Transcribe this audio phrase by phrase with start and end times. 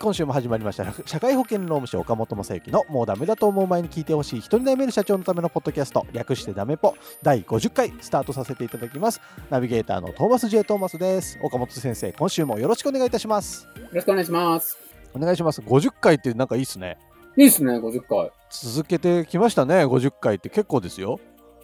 [0.00, 0.84] 今週も始まりました。
[1.06, 9.20] 社会保険労務士岡本正幸のもうダメだと思う前に聞いてほしい人に悩める社長のためのポッドキャスト、略してダメポ第50回スタートさせていただきます。
[9.50, 10.62] ナビゲーターのトーマス J.
[10.62, 11.38] トーマスです。
[11.42, 13.66] 岡本先生、今週もよろしくお願いいたします。
[13.76, 14.78] よろしくお願いします。
[15.14, 15.60] お願いします。
[15.62, 16.96] 50回ってなんかいいっすね。
[17.36, 18.30] いいですね、50回。
[18.50, 21.18] 続けてきましたね、50回って結構ですよ。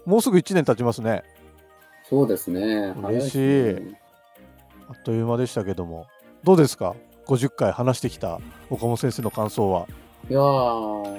[0.06, 1.22] もうすぐ1年経ちますね。
[2.08, 2.94] そうですね。
[3.08, 4.00] 嬉しいね
[4.88, 6.06] あっという間でしたけども。
[6.42, 6.94] どうですか？
[7.26, 9.86] ?50 回話してきた岡本先生の感想は？
[10.30, 11.10] いやー、あ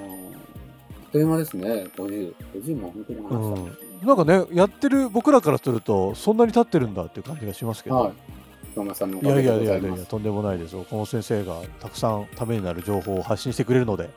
[1.08, 2.34] っという間ですね、50。
[2.54, 4.06] 50も本当に話したんですね。
[4.06, 7.96] なんかね、やってる僕らからすると、そんなに経ってるんだっていう感じがしますけど。
[7.96, 8.12] はい。
[8.76, 8.78] い
[9.26, 9.96] やいやいやいや。
[10.04, 10.76] とんでもないです。
[10.76, 14.10] 岡本先生がたくさんためになる情報を発信してくれるので、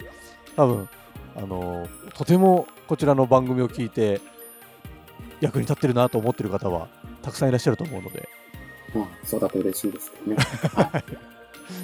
[0.58, 0.90] 多分
[1.38, 4.20] あのとてもこちらの番組を聞いて
[5.40, 6.90] 役に立ってるなと思ってる方は
[7.22, 8.28] たくさんいらっしゃると思うので、
[8.94, 10.38] まあ、そうだと嬉しいですけどね。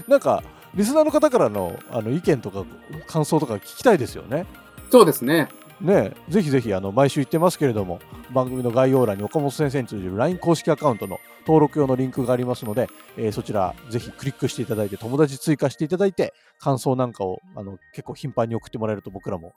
[0.08, 2.66] なんかリスナーの方からのあの意見とか
[3.08, 4.46] 感想とか聞きたいですよね。
[4.92, 5.48] そうですね。
[5.82, 8.00] ねえぜひぜひあの毎週言ってますけれども
[8.34, 19.54] 番組の概要欄に岡本先生に通じる LINE 公式アカウントの登録用のリンクがありますので、えーそちらぜひクリックしていただいて友達追加していただいて感想なんかをあの結構頻繁に送ってもらえると僕らも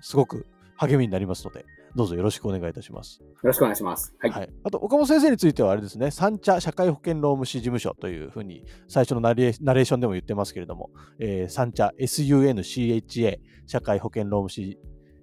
[0.00, 0.46] すごく
[0.76, 3.20] 励みになりますのでどうぞよろしくお願いいたします。
[3.22, 4.14] よろしくお願いします。
[4.18, 4.30] はい。
[4.30, 14.78] はい、あと岡本先生についてはあれですね三茶社会保険労務士事務所というふうに最初のナレーナレーションでも言ってますけれども、えー、三茶 SUNCHA 社会保険労務士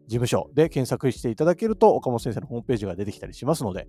[0.07, 3.87] 事務所で検索していただけると岡本先生のホームページが出てきたりしますので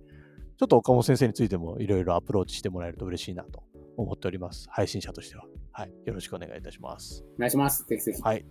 [0.57, 3.63] ちょっと岡本先生についてもいろいろアプローチしてもらえると嬉しいなと
[3.97, 7.85] 思っております配信者としては、はい、よろしくお願いいたしますお願いします。
[7.87, 8.21] ぜひぜひ。
[8.21, 8.45] はい。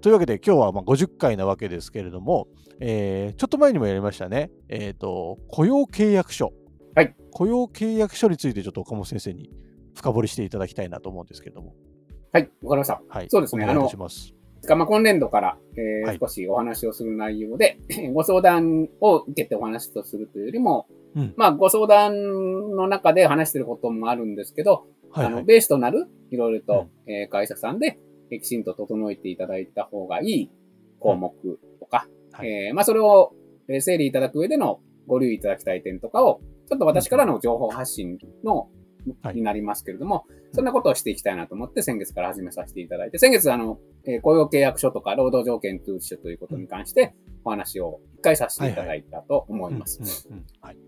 [0.00, 2.46] というわけで今日はまあ50回なわけですけれども、
[2.80, 6.52] えーちょっと前にもやりましたね、えっ、と、雇用契約書。
[6.94, 7.14] はい。
[7.32, 9.50] 雇用契約書についてちょっと岡本先生に
[9.94, 11.74] 深掘りしていただきたいなと思うんですけれども。
[12.32, 12.50] はい。
[12.62, 13.02] わかりました。
[13.08, 13.26] はい。
[13.28, 14.34] そうですねお願いします。
[14.68, 17.78] まあ、今年度から、えーはい少しお話をする内容で、
[18.14, 25.44] ご相談を受けてお話とするというよりも、うんまあ、ご相談の中で話してることもあるんですけど、はい、あの、はい。
[25.44, 30.50] ベースとなる、いろいろと、えー会社さんで、えーきちんと整えていただいた方がいい
[31.00, 31.32] 項目
[31.80, 32.48] とか、はい。
[32.48, 33.32] えーまあ、それを、
[33.68, 38.68] えー整理いただく上でのご留意いただきたい点とかを、ちょっと私からの情報発信の、
[39.22, 39.36] はい。
[39.36, 47.14] になりますけれども、そんなことをしていきたいなと思って先月から始めさせていただいて、先月あの、えー雇用契約書とか労働条件通知書ということに関して
[47.44, 50.28] お話を一回させていただいたと思います。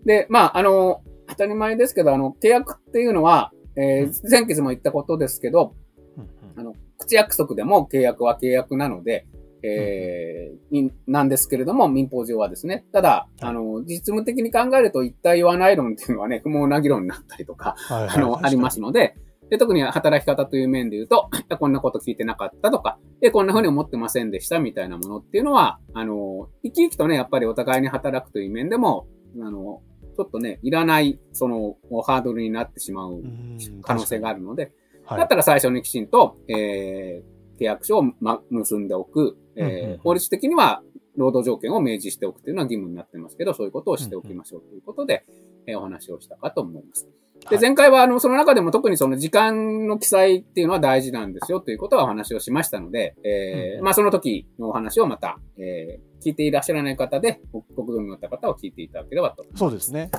[0.05, 4.29] で、まあ、あの、当たり前ですけど、あの、契約っていうのは、えーうん。
[4.29, 5.73] 前月も言ったことですけど、
[6.17, 6.59] うんうん。
[6.59, 9.27] あの、口約束でも契約は契約なので、
[9.63, 12.85] えーになんですけれども、民法上はですね。
[12.93, 18.17] ただ、あの、実務的に考えると一体言わない論っていうのはね、不毛な議論になったりとか、はいはい。
[18.17, 19.15] あの、ありますので、
[19.49, 21.29] で、特に働き方という面で言うと、
[21.59, 29.07] こんなこと聞いてなかったとか、で、こんな風に思ってませんでしたみたいなものっていうのは、あの、生き生きとね、やっぱりお互いに働くという面でも、
[29.41, 29.81] あの、
[30.15, 34.71] ちょっとね、いらない、その、ハードルになってしまううん可能性があるので、
[35.11, 40.81] はいだったら最初にきちんと、えー、契約書を、ま、結んでおく、えーうんうんうん法律的には
[41.17, 45.25] 労働条件を明示しておくというのは義務になってますけど、そういうことをしておきましょうということで、
[45.67, 47.07] えーお話をしたかと思います。
[47.41, 59.59] で、はい前回は、あの、その中でも特にその時間の記載っていうのは大事なんですよということはお話をしましたので、えーうんまあその時のお話をまた、えー聞いていらっしゃらない方で、ごご興味のあった方は聞いていただければと思います。
[59.59, 60.11] そうですね。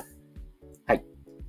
[0.85, 1.05] はい。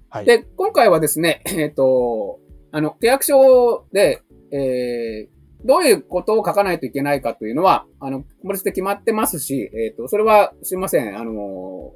[0.08, 0.25] はい。
[0.25, 2.38] で、今回はですね、えっ、と、
[2.76, 5.35] あの、契約書で、えー
[5.67, 11.91] どういうことを書かないといけないかというのは、あの、法律で決まってますし、えっ、と、それは、すいません、あの、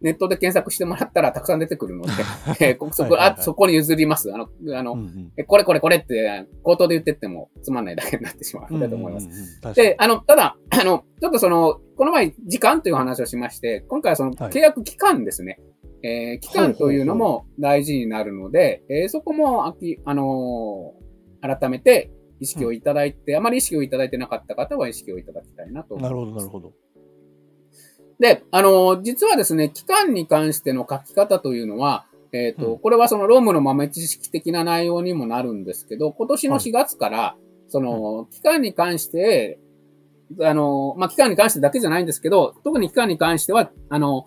[0.00, 2.12] ネットで検索してもらったらたくさん出てくるので、
[2.60, 4.32] えそこ、はいはいはいあ、そこに譲ります。
[4.32, 9.26] あの、あの、うんうんえこれこれこれって、口頭で言ってってもつまんないだけになってしまうのでと思います？
[9.26, 15.60] うんうんうんで、あの、ただ、あの、ちょっとその、この前、時間という話をしまして、今回はその、はい契約期間ですね。
[16.02, 21.02] えー期間というのも大事になるので、えーそこも、あき、あのー
[21.42, 25.96] 改めて意識をいただいて、あまり意識をいただいてなかった方は意識をいただきたいなと。
[25.96, 26.72] なるほど、なるほど。
[28.20, 32.78] で、あの、実はですね、期間に関しての書き方というのは、えっ、と、うん。
[32.78, 37.36] これはそのロームの豆知識的な内容にもなるんですけど、今年の4月から、
[37.68, 39.58] その、期間に関して、
[40.40, 44.24] あの、まあ、期間に関してだけじゃないんですけど、特に期間に関しては、あの、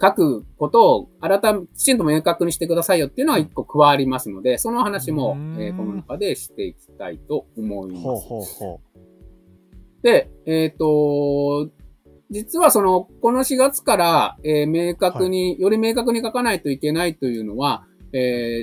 [0.00, 5.62] 書くことを改め、きちんと明確にしてくださいよっていうのが一個加わりますので、その話もう、ん。
[5.62, 8.02] えーこの中でしていきたいと思います。
[8.02, 8.80] ほうほうほ
[10.02, 11.70] で、えっ、と、
[12.30, 17.84] 実はその、この4月から、えー明確に、より明確に書かないといけないというのは、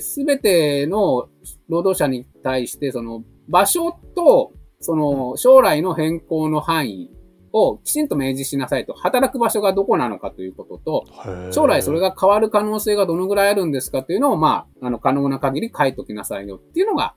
[0.02, 1.30] す、べ、ての
[1.68, 7.12] 労働者に対して、その、場所と、その、将来の変更の範囲
[7.54, 8.94] をきちんと明示しなさいと。
[8.94, 11.06] 働く場所がどこなのかということと、
[11.52, 17.16] 将来それが変わる可能性がどのぐらいあるんですかというのを、まあ、あの、可能な限り書いときなさいよっていうのが、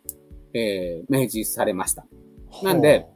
[0.54, 2.06] えー明示されました。
[2.62, 3.06] なんで、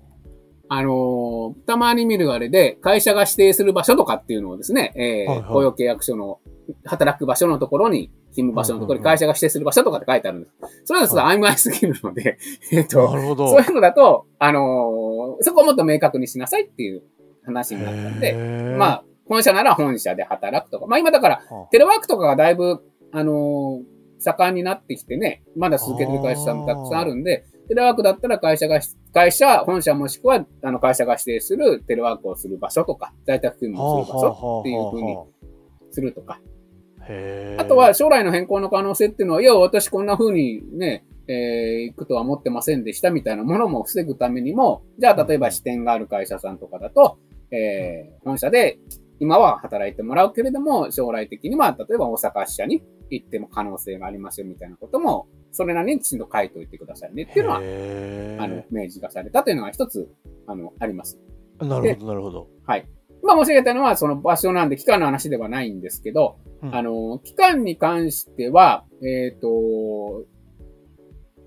[0.68, 6.40] あのーたまに見るあれで、会社が指定する場所とかっていうのをですね、えーはいはい雇用契約書の
[6.84, 10.82] 働く場所のところに、勤務場所のところに会社が指定する場所とかって書いてあるんです。
[10.84, 12.38] それはちょっと曖昧すぎるので、
[12.72, 13.08] えっと。
[13.08, 17.02] そういうのだと、あのーそこをもっと明確にしなさいっていう
[17.44, 22.80] 話になったんで、でまあ、本社なら本社で働くとか、まあ今だから、あ、テレワークとかがだいぶ、
[23.12, 28.80] あのー盛んになってきてね、まだ続けてる会社さんもたくさんあるんで、テレワークだったら会社が、
[29.12, 35.16] 会社、本社もしくは、あの、会社が指定するテレワークをする場所とか、在宅勤務をする場所っていうふうに
[35.90, 36.40] するとか。
[37.58, 47.18] あとは、将来の変更の可能性っていうのは、いや、私こんな風にね、えー行くとは思ってませんでしたみたいなものも防ぐためにも、じゃあ、例えば支店がある会社さんとかだと、
[47.50, 48.78] えー本社で
[49.18, 57.60] 今は働いてもらうけれども、将来的には、例えば大阪支社に行っても可能性がありますよみたいなことも、それなりにきちんと書いておいてくださいねっていうのは、あ
[58.48, 60.08] の、明示がされたというのが一つ、
[60.46, 61.18] あの、あります。
[61.58, 62.48] なるほど、なるほど。
[62.66, 62.86] はい。
[63.22, 66.74] 今申し上げたのは、その場所なんで、期間の話ではないんですけど、うん。
[66.74, 70.24] あの、期間に関しては、えっ、と、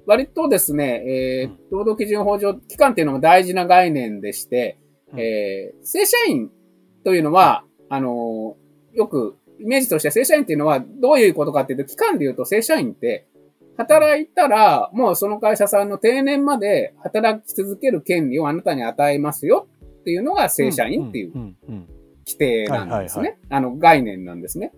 [0.06, 1.58] 割とですね、えーうん。
[1.72, 4.80] 労働基準法上、期間っていうのも大事な概念でして、
[5.14, 5.20] うん。
[5.20, 6.52] えー正社員
[7.04, 8.58] というのは、あの、
[8.94, 13.28] よく、イメージとして正社員っていうのはどういうことかっていうと、期間で言うと正社員って、
[13.78, 19.68] 働いたら、もうその会社さんの定年まで働き続ける権利をあなたに与えますよ
[20.00, 21.34] っていうのが正社員っていう
[22.26, 23.30] 規定なんですね。
[23.30, 24.72] はいあの、概念なんですね。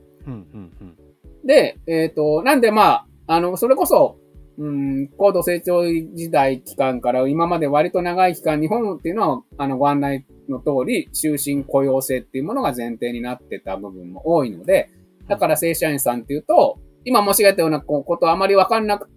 [1.45, 4.18] で、えっ、と、なんでまあ、あの、それこそ、
[4.57, 14.89] うん、高度成長時代期間から今まで割と長い期間、日本っていうのは、あの、ご案内の通り、終身雇用制っていうものが前提になってた部分も多いので、
[15.27, 19.09] だから正社員さんっていうと、今申し上げたようなことあまりわかんなく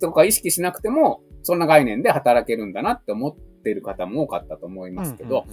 [0.00, 5.46] とか意識しなくても、そんな概念で働けるんだなって思っている方も多かったと思いますけど。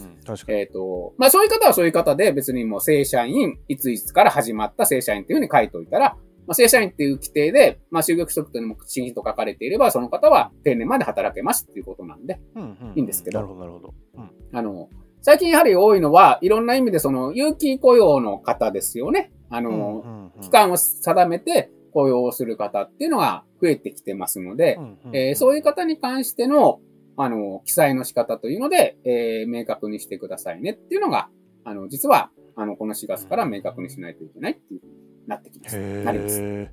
[0.47, 6.17] えっ、と、まあそういう方はそういう方で別にもう正社員、いついつから始まった正社員っていうふうに書いておいたら、
[6.47, 12.93] まあ、正社員っていう規定で、まあ就業規則というのもきちんと書かれていれば、その方は定年まで働けますっていうことなんで、うんうんうん。
[12.95, 13.39] いいんですけど。
[13.39, 13.93] なるほど、なるほど。
[14.15, 14.29] うん。
[14.51, 14.89] あの、
[15.21, 19.31] 最近やはり多いのは、いろんな意味でその有期雇用の方ですよね。
[19.49, 24.79] あの、期間を定めて雇用をする方っていうのが増えてきてますので、
[25.13, 26.79] えーそういう方に関しての、
[27.21, 31.27] あの、記載の仕方というので、えー明確にしてくださいねっていうのが、
[31.65, 34.93] あの、実は、あの、この4月から明確にしないといけないっていうふうに
[35.27, 35.77] なってきます。
[35.77, 36.69] なります。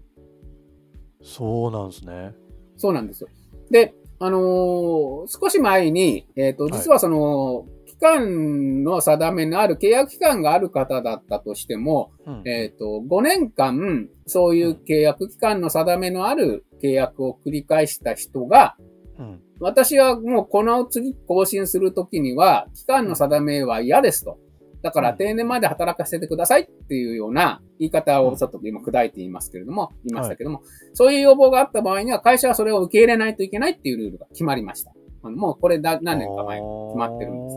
[1.20, 2.32] そうなんですね。
[2.76, 3.28] そうなんですよ。
[3.72, 18.76] で、あのー少し前に、えっ、と、実はその、期間の定めのある契約期間がある方だったとしても、うんえっ、と、5年間、そういう契約期間の定めのある契約を繰り返した人が、
[19.18, 24.38] うん私はもうこの次更新するときには、期間の定めは嫌ですと。
[24.82, 34.92] だからうん定年まで働かせてくださいっていうような言い方をちょっと今砕いて言いますけれども、言いましたけども、そういう要望があった場合には会社はそれを受け入れないといけないっていうルールが決まりました。
[35.22, 37.56] もうこれだ何年か前に決まってるんです。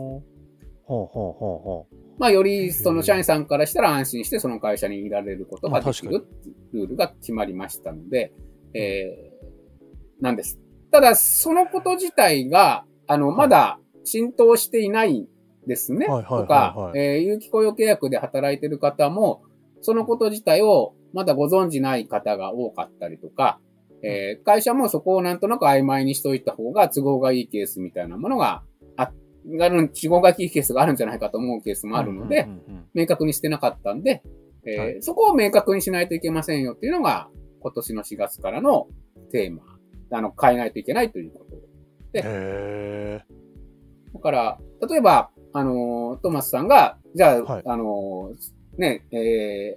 [0.84, 1.86] ほうほうほうほ
[2.18, 8.32] まあよりその社員さんからしたら安心してその会社にいられることができるっていうルールが決まりましたので、
[8.74, 10.58] えー、なんです。
[10.90, 15.28] ただ、そのこと自体が、あの、まだ浸透していない
[15.66, 16.06] ですね。
[16.06, 19.42] はいとか、えー有期雇用契約で働いてる方も、
[19.82, 23.60] そのこと自体をまだご存じない方が多かったりとか、
[24.02, 28.62] えー会社もそこをなんとなく曖昧にしといた方が都合がいいケースみたいなものが
[28.96, 29.12] あ、
[29.60, 32.48] ある、都合がいいケースがあるんじゃないかと思うケースうもあるので、
[32.94, 34.22] 明確にしてなかったんで、
[34.66, 35.02] えーはい。
[35.02, 37.28] そこを明確にしないといけませんよっていうのが、
[37.60, 38.88] 今年の4月からの
[39.30, 39.62] テーマ。
[40.10, 41.56] あの、変えないといけないということ
[42.14, 43.20] へ
[44.12, 49.76] だから、例えば、あのートーマスさんが、じゃあ、はいあのーね、え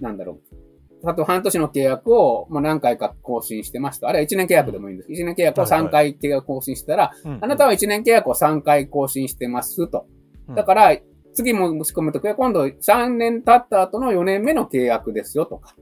[0.00, 1.08] ー、なんだろう。
[1.08, 4.08] あと半年の契約をもう何回か更新してますと。
[4.08, 5.10] あるいは1年契約でもいいんです。
[5.10, 10.06] 1年契約を3回契約更新したら、ーあなたは1年契約を3回更新してますと。
[10.48, 10.96] うんだから、
[11.34, 15.74] 次も申し込むときは今度3年経った後の4年目の契約ですよとか。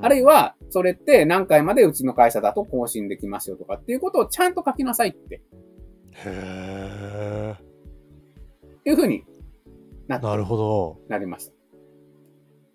[0.00, 5.40] あるいは、は、それって何回までうちの会社だと更新できますよとかっていうことをちゃんと書きなさいって
[6.12, 7.54] へ
[8.84, 9.24] いうふうに
[10.08, 10.98] なーなるほど。
[11.08, 11.52] なりました。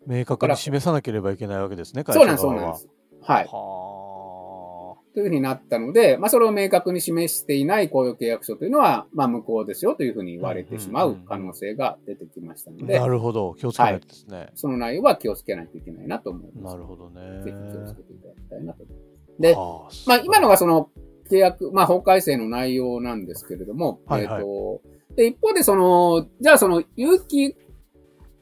[0.06, 2.62] 明確に示さなければいけないわけですね、会そうなんです、社側は。
[2.62, 3.32] そうなんです。
[3.32, 3.48] はい。
[3.52, 3.91] は
[5.14, 12.86] というふうになったので、まあ、それを明確に示していない雇用契約書というのは、まあ、無効ですよというふうに言われてしまう可能性が出てきましたのあ。
[12.86, 13.54] でな、るほど。
[13.56, 14.50] 気をつけないとですね。
[14.56, 16.76] その内容は気をつけないといけないなと思います。
[16.76, 17.44] なるほどね。
[17.44, 19.42] ぜひ気をつけていただきたいなと思います。
[19.42, 20.90] で、はまあ、今のがその
[21.30, 24.82] 契約、まあ、法改正の内容なんですけれども、はいはいえっ、と、
[25.16, 27.56] で、一方でその、じゃあその、有期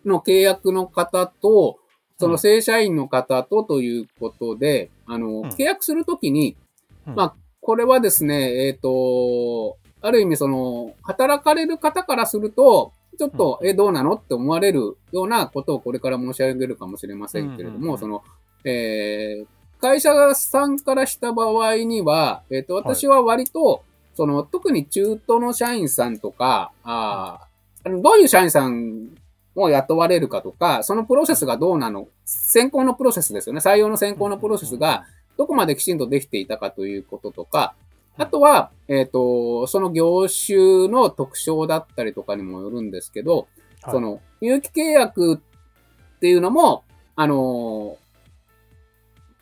[0.06, 1.80] の契約の方と、
[2.20, 5.42] その正社員の方とということで、あの、ん。
[5.50, 6.58] 契約するときに、
[7.08, 7.16] うん。
[7.16, 18.24] まあ、これはですね、えっ、と、ある意味その、働かれる方からすると、ちょっと、え、どうなのって思われるようなことをこれから申し上げるかもしれませんけれども、その、
[18.66, 23.84] えー会社さんからした場合には、えっ、と、私は割と、
[24.14, 27.50] その、特に中途の社員さんとか、あー
[27.86, 29.08] あのどういう社員さん
[29.62, 33.60] を雇われるかとか、そのプロセスがどうなの、選考のプロセスですよね。
[33.60, 35.06] 採用の選考のプロセスが、
[35.38, 37.74] どこまできちんとできていたかということとか、
[38.18, 43.48] あとは、えっ、と、その業種の特徴だったりとかにもよるんですけど、
[43.82, 43.94] はい。
[43.94, 45.40] その、有期契約っ
[46.20, 46.84] ていうのも、
[47.16, 47.98] あの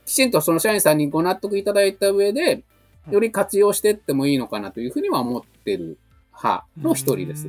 [0.07, 2.63] きちんとその社員さんにご納得いただいた上で、
[3.11, 5.99] より活用していってもいいのかなというふうには思ってる
[6.33, 7.47] 派の一人です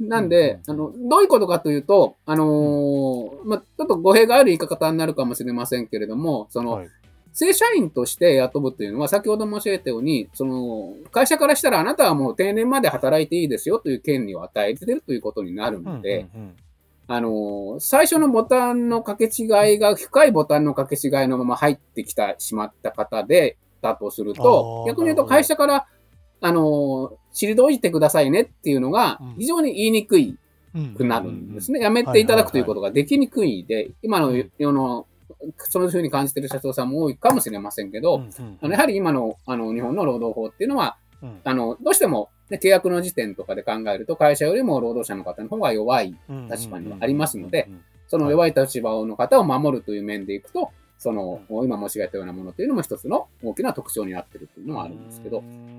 [0.00, 6.88] なんで、あの、どういうことかというと、あのーまあ、ちょっと語弊がある言い方になるかもしれませんけれども、その、はい。
[7.32, 16.56] 正社員として雇ぶというのは、先ほど申し上げたように、その、会社からしたらあなたはもう定年まで働いていいですよという権利を与えてるということになるので、うんうん
[17.06, 25.86] あのー最初のボタンの掛け違いが深いボタンの掛け違いのまま入ってきたしまった方で、だとすると逆に言うと会社から、
[26.40, 29.34] あのー退いてくださいねっていうのがうん。
[29.38, 30.38] 非常に言いにくい
[30.74, 30.94] うん。
[30.94, 31.80] くなるんですね。
[31.80, 35.06] やめていただくということができにくいで、今の世の、
[35.58, 38.24] そういうふうに感じている社長さんも多いかもしれませんけど、
[38.60, 41.40] あのやはり今のあの日本の労働法っていうのは、うん。
[41.44, 46.16] あのどうしても、ね、契約の時点とかで考えると、会社よりも労働者の方の方が弱い、
[46.50, 47.68] 立場にはありますので、
[48.08, 55.38] その弱い立場の方を守るという面でいくと、その今申し上げたようなものというのも一つの大きな特徴になっているというのはあるんですけど。
[55.38, 55.73] う、ん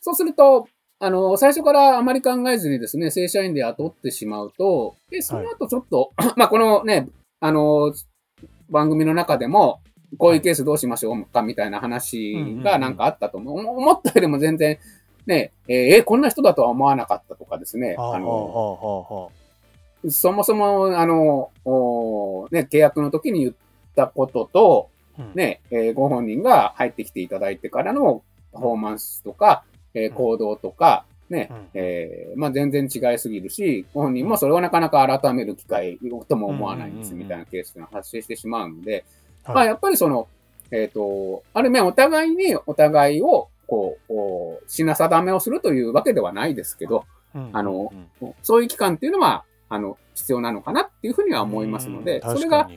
[0.00, 7.08] そうすると、あの、最初からあまり考えずにですね、正社員で雇ってしまうと、で、その後ちょっと、 まあ、このね、
[7.40, 7.94] あの、
[8.68, 9.80] 番組の中でも、
[10.18, 13.58] こういうケースどうしましょうかみたいな話がなんかあったと思う。
[13.60, 14.78] 思思ったよりも全然、
[15.26, 19.30] ね、えーえーこんな人だとは思わなかったとかですね、はあの、
[20.10, 23.54] そもそも、あの、おね、契約の時に言っ
[23.94, 25.32] たことと、うん。
[25.34, 29.64] ね、えーご本人が入ってきていただいてからのパフォーマンスとか、
[29.94, 30.14] えーうん。
[30.14, 31.68] 行動とか、ね、うん。
[31.74, 39.04] えーまあ、全然違いすぎるし、ご本人もそれをなかなか改める機会とも思わないんですみたいなケースが発生してしまうので、
[39.44, 39.54] はい。
[39.54, 40.28] まあ、やっぱりその、
[40.72, 47.04] えっ、と、ある面お互いにお互いを、こう、品定めをするというわけではないですけど、
[47.34, 47.50] うん。
[47.52, 48.34] あのうん。
[48.42, 52.36] そういう期間っていうのは、あの、必要なのかなっていうふうには思いますので、うん。
[52.36, 52.68] それが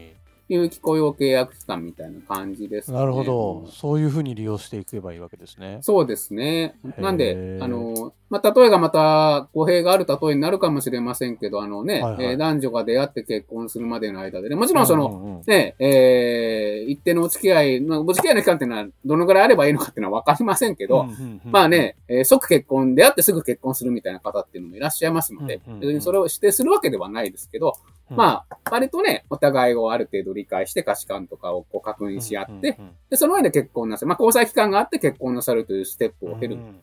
[0.53, 2.98] 有期雇用契約期間みたいな感じです、ね。
[2.98, 3.67] なるほど。
[3.72, 5.79] そういうふうに利用していけばいいわけですね。
[5.81, 6.75] そうですね。
[6.98, 27.74] なんであの、まあ、例えがまた語弊がある例えになるかもしれませんけど、あのね、はいはいえー男女が出会って結婚するまでの間でね、もちろんその、うんうんうんね、えー一定のお付き合い、まあお付き合いの期間っていうのはどのぐらいあればいいのかっていうのはわかりませんけど、うんうんうんまあね、えー即結婚、出会ってすぐ結婚するみたいな方っていうのもいらっしゃいますので、うんうんうんそれを指定するわけではないですけど、
[28.12, 28.17] うん。
[28.17, 34.07] まあ、割とね、お互いをある程度理解して価値観とかをこう確認し合って、うんうんで、その上で結婚なさる。
[34.07, 36.79] まあ、交際期間があって結婚なさるというステップを経るうん。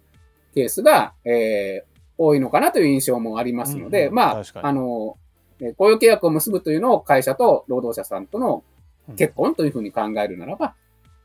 [0.55, 1.91] ケースが、えー
[2.23, 4.15] 多いのかなという印象もありますので、うんうん。
[4.15, 5.17] まああの、
[5.59, 8.63] えー雇用契約を結ぶというのを会社と労働者さんとの
[9.17, 10.75] 結婚というふうに考えるならば、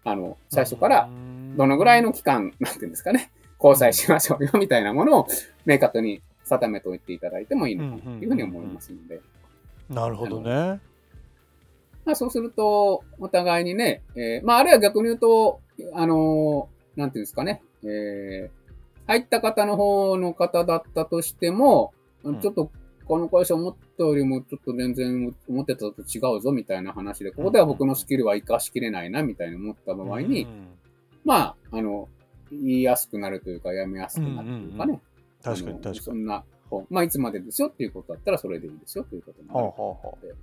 [0.05, 1.09] あの、最初から
[1.57, 5.27] どのぐらいの期間、なんていうんですかね、交際しましょうよみたいなものを
[5.65, 9.19] 明確に定めておいていただいてもいいのかなというふうに思いますので、
[9.89, 10.79] なるほどね。
[12.05, 15.59] まあそうすると、お互いにね、えーまああるいは逆に言うと、
[15.93, 18.49] あのーなんていうんですかね、えー、
[19.07, 21.93] 入った方の方の方だったとしても、
[22.25, 22.71] んちょっと
[23.05, 30.67] この会社思ったよりもちょっと全然思ってたと違うぞみたいな話で、ここでは僕のスキルは活かしきれないなみたいに思った場合に、うん
[31.23, 32.07] まあ、あの、
[32.51, 35.01] 言いやすくなるというか、やめやすくなるというかね。
[35.43, 35.99] 確かあのに確かに。
[35.99, 36.43] そんな、
[36.89, 39.59] まあ、いつまでですよっていうことだったらそれでいいですよということになる。
[39.59, 40.35] はあはあはあ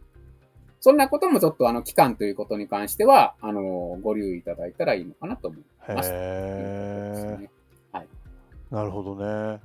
[0.84, 5.60] そんなこともちょっとあの期間ということに関しては、あの、ご留意いただいたらいいのかなと思い
[5.94, 6.10] ます。
[6.12, 7.48] へね。
[7.94, 9.60] え、なるほどね。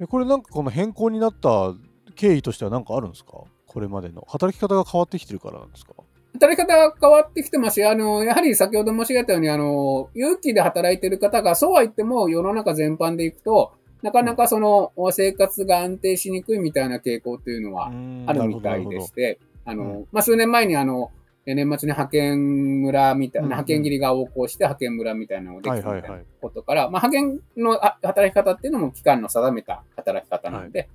[0.00, 1.74] えこれなんかこの変更になった
[2.14, 3.42] 経緯としては何かあるんですか？
[3.66, 4.24] これまでの。
[4.28, 5.94] 働き方が変わってきてるからなんですか？
[6.34, 7.74] 働き方が変わってきてます。
[7.74, 17.86] し、あの、やはり先ほど申し上げたように、あの、有期で働いてる方が、そうは言っても世の中全般でいくと、なかなかその生活が安定しにくいみたいな傾向というのは
[18.26, 21.10] あるみたいでして、あうの、まあ、数年前にあの、
[21.46, 26.24] え年末に派遣村みたいな、派遣切りが横行して派遣村みたいなのができたみたい。
[26.40, 30.88] ことから、まあ、派遣のあ働き方っていうのも期間の定めた働き方なので、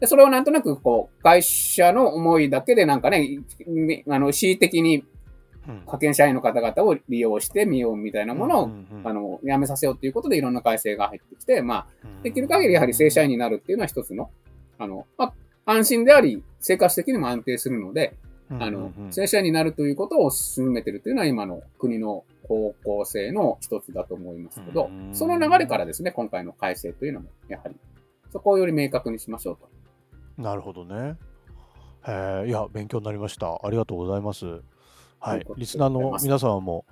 [0.00, 5.06] でそれをなんとなくこう、会社の思いだけでなんかね、みあの、恣意的にうん
[5.66, 8.70] 派遣社員の方々を利用してみようみたいなものを、
[9.04, 14.30] あの、やめさせようということでいろんな改正が入ってきて、まあ、うんできる限りやはり正社員になるっていうのは一つの、
[14.78, 18.14] あの、まあ、安心であり、生活的にも安定するので、
[18.60, 27.76] あの、正社員になるということを進めてるというのは今の国の方向性の一つだと思いますけどうん、その流れからですね、今回の改正というのも、やはり、
[28.30, 30.42] そこをより明確にしましょうと。
[30.42, 31.16] なるほどね。
[32.06, 33.60] へえ、いや、勉強になりました。
[33.62, 34.60] ありがとうございます。
[35.22, 36.84] はいリスナーの皆様も、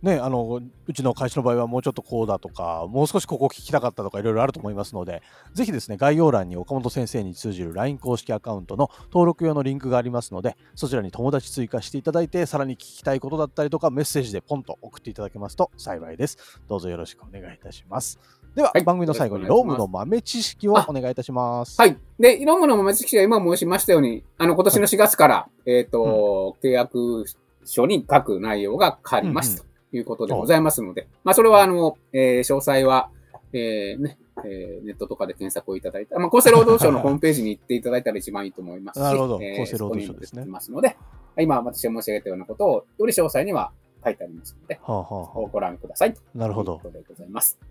[0.00, 5.22] ね、あのうちの会社の場合はもうちょっとこうだとか、もう少しここ聞きたかったとか、いろいろあると思いますので、
[5.54, 16.60] ぜひですね、概要欄に岡本先生に通じる LINE 公式アカウントの登録用のリンクがありますので、そちらに友達追加していただいて、さらに聞きたいことだったりとか、メッセージでポンと送っていただけますと幸いです。
[16.68, 18.20] どうぞよろしくお願いいたします。
[18.54, 21.80] では、はい番組の最後にロームの豆知識をお願いいたします。
[21.80, 21.98] はい。
[22.20, 27.24] で、いろんなものも知識は今申しましたように、あの、今年の4月から、えっ、と、契約
[27.68, 33.10] 書に書く内容が変わりますということでございますので、まあ、それは、あの、えー詳細は、
[33.52, 40.96] えーね、えーネットとかで検索をいただいた、まあ、厚生労働省のホームページに行っていただいたら一番いいと思いますし、なるほどえー厚生労働省ですねますので、
[41.38, 43.72] 今私が申し上げたようなことを、より詳細には
[44.04, 46.14] 書いてありますので、はあはあはご覧ください。
[46.14, 46.84] とあなるほどいうこ。
[46.88, 47.58] とでございます。
[47.60, 47.66] は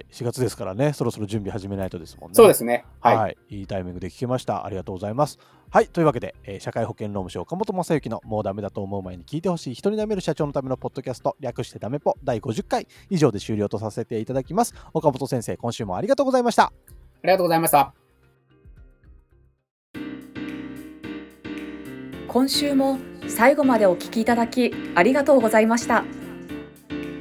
[0.00, 2.34] い、4月ですからね、そろそろ準備始めないとですもんね。
[2.34, 2.84] そうですね。
[3.00, 3.16] はい。
[3.16, 4.64] はい、いいタイミングで聞けました。
[4.64, 5.38] ありがとうございます。
[5.70, 14.74] はい、というわけで、えー社会保険労務省岡本正幸のもうダメだと思う前に聞いてほしい人にダメる社長のためのポッドキャスト、略してダメポ第50回以上で終了とさせていただきます。
[14.92, 16.64] 岡本先生、今週もありがとうございました。
[16.64, 16.72] あ
[17.22, 17.94] りがとうございました。
[22.28, 26.04] 今週も最後までお聞きいただきありがとうございました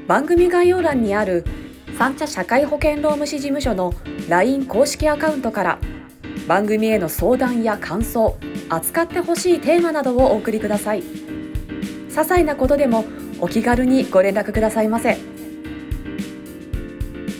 [0.05, 1.45] 番組概要欄にある
[1.97, 3.91] 三茶社会保険労務士事務所の
[4.29, 5.79] LINE 公式アカウントから
[6.47, 8.37] 番組への相談や感想
[8.69, 11.01] 扱ってほしいテーマなどをお送りください。
[11.01, 13.03] 些細なことでも
[13.39, 15.17] お気軽にご連絡くださいませ。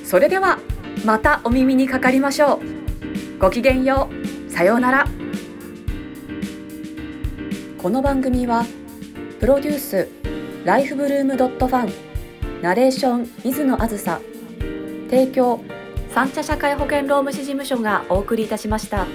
[0.03, 0.57] それでは
[1.05, 3.39] またお耳にかかりましょう。
[3.39, 4.09] ごきげんよ
[4.47, 4.51] う。
[4.51, 5.05] さようなら。
[7.77, 8.65] この番組は
[9.39, 10.07] プロデュース
[10.65, 11.93] ライフブルームドットファン
[12.63, 14.19] ナレーション水野あずさ
[15.09, 15.63] 提供
[16.09, 19.05] 三茶社会保険労務士事務所がお送りいたしました。